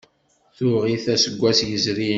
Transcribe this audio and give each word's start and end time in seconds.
Tuɣ-it 0.57 1.05
aseggas 1.13 1.59
yezrin. 1.69 2.09